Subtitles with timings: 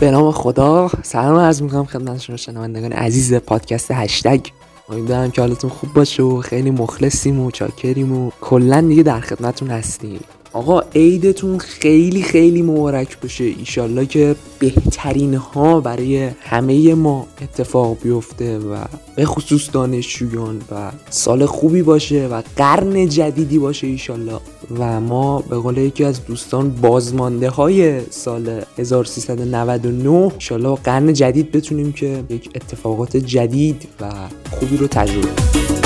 [0.00, 0.90] به نام خدا.
[1.02, 4.40] سلام عرض می‌کنم خدمت شما شنوندگان عزیز پادکست هشتگ.
[4.88, 9.70] امیدوارم که حالتون خوب باشه و خیلی مخلصیم و چاکریم و کلا دیگه در خدمتتون
[9.70, 10.20] هستیم.
[10.52, 13.44] آقا عیدتون خیلی خیلی مبارک باشه.
[13.44, 18.76] ایشالله که بهترین ها برای همه ما اتفاق بیفته و
[19.16, 24.40] به خصوص دانشجویان و سال خوبی باشه و قرن جدیدی باشه ایشالله.
[24.78, 31.92] و ما به قول یکی از دوستان بازمانده های سال 1399 ایشالله قرن جدید بتونیم
[31.92, 34.10] که یک اتفاقات جدید و
[34.50, 35.79] خوبی رو تجربه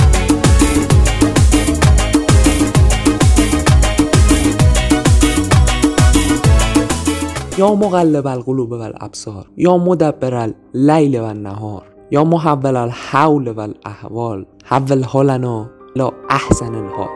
[7.58, 14.46] یا مقلب القلوب و الابصار یا مدبر اللیل و النهار یا محول الحول و الاحوال
[14.64, 17.08] حول حالنا لا احسن الحال.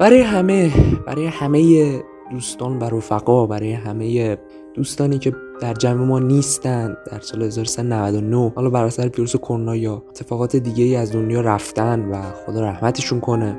[0.00, 0.72] برای همه
[1.06, 4.38] برای همه دوستان و رفقا برای همه
[4.74, 10.02] دوستانی که در جمع ما نیستند در سال 1399 حالا بر اثر ویروس کرونا یا
[10.08, 13.58] اتفاقات دیگه ای از دنیا رفتن و خدا رحمتشون کنه.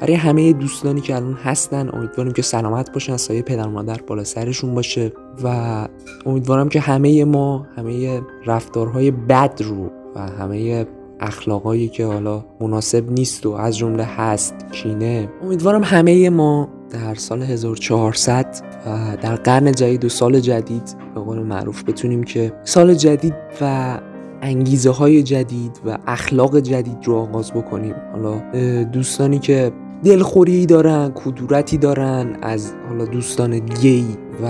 [0.00, 4.74] برای همه دوستانی که الان هستن امیدواریم که سلامت باشن سایه پدر مادر بالا سرشون
[4.74, 5.88] باشه و
[6.26, 10.86] امیدوارم که همه ما همه رفتارهای بد رو و همه
[11.20, 17.42] اخلاقایی که حالا مناسب نیست و از جمله هست کینه امیدوارم همه ما در سال
[17.42, 18.46] 1400
[18.86, 23.98] و در قرن جدید و سال جدید به قول معروف بتونیم که سال جدید و
[24.42, 27.94] انگیزه های جدید و اخلاق جدید رو آغاز بکنیم.
[28.12, 28.42] حالا
[28.84, 29.72] دوستانی که
[30.04, 33.52] دلخوری دارن کدورتی دارن از حالا دوستان
[33.82, 34.04] ای
[34.42, 34.46] و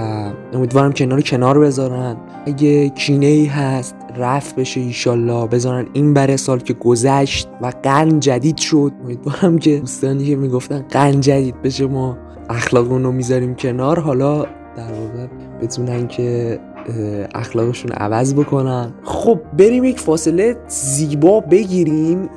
[0.52, 2.16] امیدوارم که رو کنار بذارن.
[2.46, 5.46] اگه کینه ای هست رفت بشه ایشالله.
[5.46, 8.92] بذارن این بره سال که گذشت و قرن جدید شد.
[9.04, 14.00] امیدوارم که دوستانی که می‌گفتن قرن جدید بشه ما اخلاق رو می‌ذاریم کنار.
[14.00, 14.42] حالا
[14.76, 15.26] در واقع
[15.62, 16.58] بتونن که
[17.34, 18.94] اخلاقشون عوض بکنن.
[19.02, 22.28] خب بریم یک فاصله زیبا بگیریم.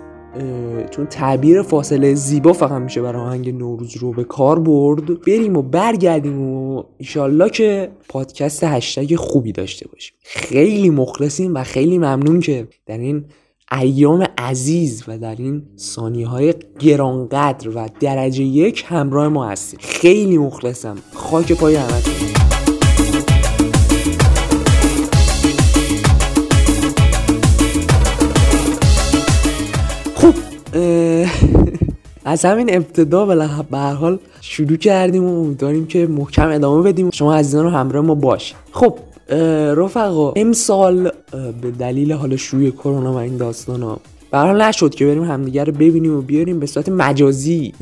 [0.92, 5.22] چون تعبیر فاصله زیبا فقط میشه برای آهنگ نوروز رو به کار برد.
[5.22, 10.16] بریم و برگردیم و ایشالله که پادکست هشتگ خوبی داشته باشیم.
[10.24, 13.26] خیلی مخلصیم و خیلی ممنون که در این
[13.72, 20.38] ایام عزیز و در این ثانیه های گرانقدر و درجه یک همراه ما هستیم خیلی
[20.38, 20.98] مخلصم.
[21.14, 22.14] خاک پای همتون.
[30.16, 30.34] خب
[32.26, 37.10] از همین ابتدا به هر حال شروع کردیم و امیدواریم که محکم ادامه بدیم.
[37.12, 39.00] شما عزیزان رو همراه ما باشید خب
[39.76, 41.12] رفقا امسال
[41.62, 44.00] به دلیل حال شروع کرونا و این داستان ها
[44.32, 46.60] برحال نشد که بریم همدیگه رو ببینیم و بیاریم.
[46.60, 47.74] به صورت مجازی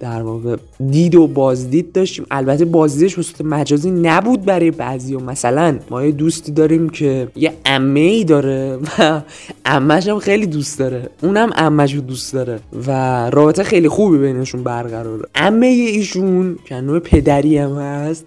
[0.00, 0.56] در واقع
[0.90, 2.26] دید و بازدید داشتیم.
[2.30, 7.28] البته بازدیدش به صورت مجازی نبود برای بعضی و مثلا ما یه دوستی داریم که
[7.36, 9.20] یه امه ای داره و
[9.64, 11.08] امش هم خیلی دوست داره.
[11.22, 12.90] اونم امش رو دوست داره و
[13.30, 18.26] رابطه خیلی خوبی بینشون برقراره امه ایشون که نوع پدری هم هست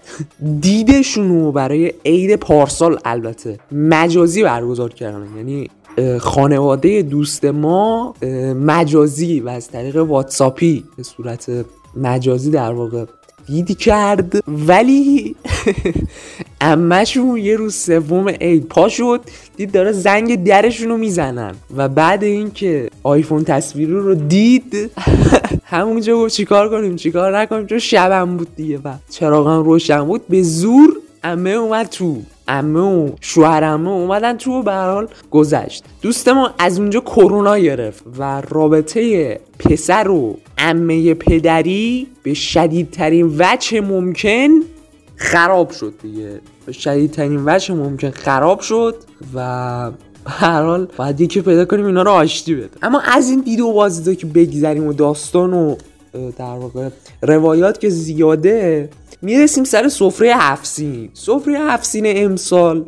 [0.60, 5.28] دیدشون رو برای عید پارسال البته مجازی برگزار کردن.
[5.38, 5.70] یعنی
[6.20, 8.14] خانواده دوست ما
[8.56, 11.52] مجازی و از طریق واتساپی به صورت
[11.96, 13.06] مجازی در واقع
[13.48, 14.44] دیدی کرد.
[14.48, 15.36] ولی
[16.62, 19.22] امشون یه روز سوم عید پا شد.
[19.58, 24.92] دید داره زنگ درشون رو می‌زنن و بعد اینکه آیفون تصویری رو دید
[25.64, 30.28] همونجا گفت چیکار کنیم چیکار نکنیم؟ چون شبم بود دیگه و چراغم روشن بود.
[30.28, 32.22] به زور امه اومد تو.
[32.48, 35.84] امه و شوهرمه اومدن تو به حال گذشت.
[36.02, 43.82] دوست ما از اونجا کرونا گرفت و رابطه پسر و امه پدری به شدیدترین وجه
[43.82, 44.50] ممکن
[45.16, 46.42] خراب شد دیگه.
[46.66, 48.96] به شدیدترین وجه ممکن خراب شد
[49.36, 49.92] و
[50.28, 53.74] هر حال باید یکی پیدا کنیم اینا رو آشتی بده اما از این دید و
[53.74, 55.76] بازدیدا که بگذریم و داستان و
[56.38, 56.90] در واقع
[57.22, 58.90] روایات که زیاده
[59.22, 62.86] می‌رسیم سر سفره هفسین سفره هفسین امسال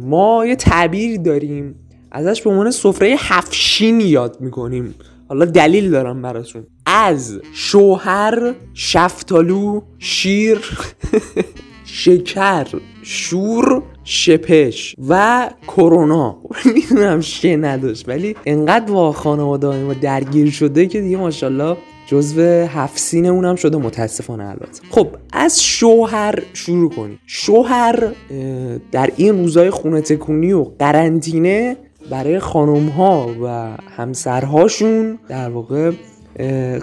[0.00, 1.74] ما یه تعبیر داریم.
[2.10, 4.94] ازش به عنوان سفره هفشین یاد می‌کنیم.
[5.28, 6.66] حالا دلیل دارم براتون.
[6.86, 10.60] از شوهر شفتالو شیر
[11.84, 12.66] شکر
[13.02, 16.36] شور شپش و کرونا.
[16.74, 21.76] می‌دونم شه نداشت ولی انقدر با خانواده ما درگیر شده که دیگه ماشاءالله
[22.06, 24.82] جزو هفت اونم شده متاسفانه البته.
[24.90, 27.18] خب از شوهر شروع کنیم.
[27.26, 28.12] شوهر
[28.92, 31.76] در این روزای خونه تکونی و قرنطینه
[32.10, 35.92] برای خانم ها و همسرهاشون در واقع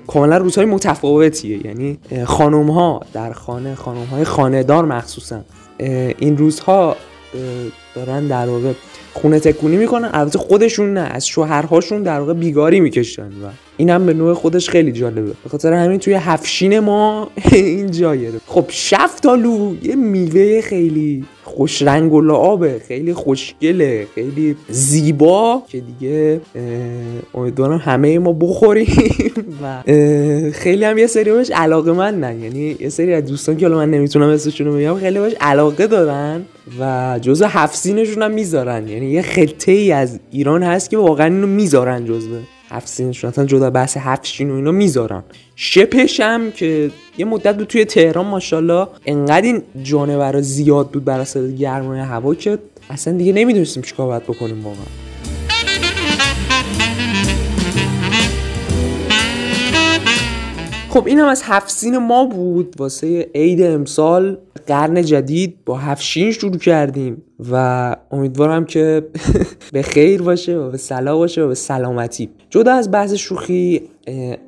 [0.08, 1.66] کاملا روزهای متفاوتیه.
[1.66, 5.42] یعنی خانم ها در خانه خانم های خانهدار مخصوصا
[6.20, 6.96] این روزها
[7.36, 7.85] Uh.
[7.96, 8.72] دارن در واقع
[9.14, 10.10] خونه تکونی می‌کنن.
[10.14, 14.70] البته خودشون نه از شوهرهاشون در واقع بیگاری می‌کشن و این هم به نوع خودش
[14.70, 15.22] خیلی جالبه.
[15.22, 22.14] به خاطر همین توی هفشین ما این جایه خب شفتالو یه میوه خیلی خوش رنگ
[22.14, 26.42] و لعابه خیلی خوشگله خیلی زیبا که دیگه
[27.34, 28.88] امیدوارم همه ما بخوریم
[29.64, 29.84] و
[30.52, 32.36] خیلی هم یه سری بهش علاقه من نه.
[32.36, 36.42] یعنی یه سری از دوستان که من نمی‌تونم اسمشون رو بگم خیلی بهش علاقه دارن
[36.80, 37.48] و جزء
[37.86, 38.88] هفسینشون هم می‌ذارن.
[38.88, 42.40] یعنی یه خطه ای از ایران هست که واقعا اینو می‌ذارن جزء
[42.70, 45.24] هفت اصلا جدا بحث هفت و اینا می‌ذارن.
[45.56, 48.88] شپش هم که یه مدت بود توی تهران ماشاءالله.
[49.06, 52.58] انقدر این جانورا زیاد بود بر اثر گرمای هوا که
[52.90, 54.86] اصلا دیگه نمی‌دونستیم چیکار باید بکنیم واقعا.
[60.90, 62.76] خب این هم از هفسین ما بود.
[62.78, 67.22] واسه عید امسال قرن جدید با هفشین شروع کردیم
[67.52, 69.08] و امیدوارم که
[69.74, 72.30] به خیر باشه و به صلاح باشه و به سلامتی.
[72.50, 73.82] جدا از بحث شوخی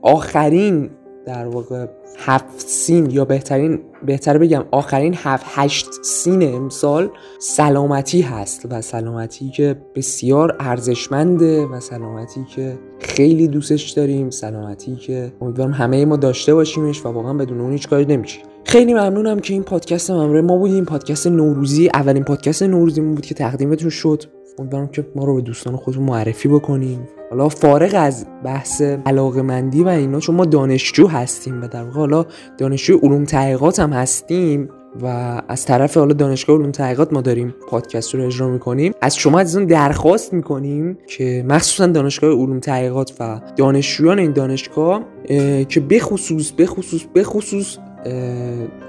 [0.01, 0.89] آخرین
[1.27, 1.85] در واقع
[2.17, 7.09] هفت سین یا بهترین بهتر بگم آخرین هفت هشت سین امسال
[7.39, 15.33] سلامتی هست و سلامتی که بسیار ارزشمنده و سلامتی که خیلی دوستش داریم سلامتی که
[15.41, 18.39] امیدوارم همه ما داشته باشیمش و واقعا بدون اون هیچ کاری نمیشه.
[18.63, 20.85] خیلی ممنونم که این پادکست همراه ما بودیم.
[20.85, 24.23] پادکست نوروزی اولین پادکست نوروزی بود که تقدیمتون شد.
[24.59, 29.83] امیدوارم که ما رو به دوستان خودتون معرفی بکنیم حالا فارغ از بحث علاقه مندی
[29.83, 32.25] و اینا چون ما دانشجو هستیم و در واقع حالا
[32.57, 34.69] دانشجو علوم تحقیقات هم هستیم
[35.01, 38.93] و از طرف حالا دانشگاه علوم تحقیقات ما داریم پادکست رو اجرا می‌کنیم.
[39.01, 45.03] از شما از اون درخواست می‌کنیم که مخصوصا دانشگاه علوم تحقیقات و دانشجویان این دانشگاه
[45.69, 47.77] که بخصوص بخصوص بخصوص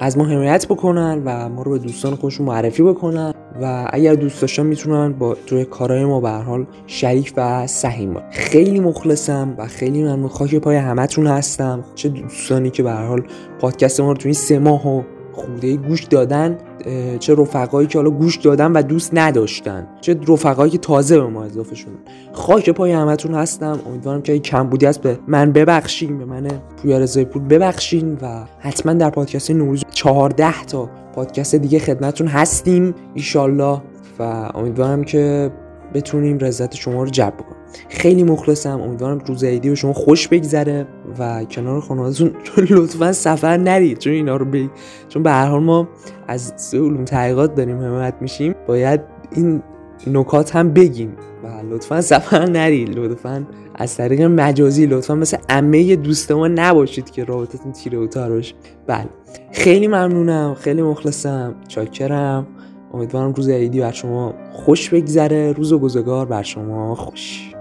[0.01, 3.35] از ما حمایت بکنن و ما رو به دوستان خودشون معرفی بکنن.
[3.63, 8.81] و اگر دوست داشتن می‌تونن با توی کارهای ما به حال شریک و سهیم خیلی
[8.81, 10.29] مخلصم و خیلی ممنون.
[10.29, 11.85] خاک پای همتون هستم.
[11.95, 13.23] چه دوستانی که به حال
[13.61, 15.03] پادکست ما رو توی این سه ماه و
[15.39, 16.59] خوده گوش دادن
[17.19, 21.45] چه رفقایی که حالا گوش دادن و دوست نداشتن چه رفقایی که تازه به ما
[21.45, 21.99] اضافه شدن
[22.33, 23.81] خاک پای همتون هستم.
[23.87, 26.49] امیدوارم که کم بودی است به من ببخشین به من
[26.83, 32.95] پویا رضای پور ببخشین و حتما در پادکست نوروز 14 تا پادکست دیگه خدمتتون هستیم
[33.15, 33.83] ایشالله
[34.19, 34.23] و
[34.55, 35.51] امیدوارم که
[35.95, 37.58] بتونیم رضایت شما رو جلب کنیم
[37.89, 38.81] خیلی مخلصم.
[38.81, 40.87] امیدوارم روز عیدی به شما خوش بگذره
[41.19, 42.33] و کنار خانوادهتون
[42.71, 43.99] لطفا سفر نرید.
[43.99, 44.71] چون اینا رو بگید
[45.09, 45.89] چون به هر حال ما
[46.29, 48.55] از سه علوم تحقیقات داریم حمایت میشیم.
[48.67, 49.01] باید
[49.37, 49.63] این
[50.07, 52.99] نکات هم بگیم و لطفا سفر نرید.
[52.99, 58.55] لطفا از طریق مجازی لطفا مثل عمه دوست ما نباشید که رابطتون تیره و باشه.
[58.87, 59.09] بله.
[59.53, 60.55] خیلی ممنونم.
[60.55, 61.55] خیلی مخلصم.
[61.69, 62.47] چاکرم.
[62.95, 65.53] امیدوارم روز عیدی بر شما خوش بگذره.
[65.53, 67.53] روز و گذگار بر شما خوش.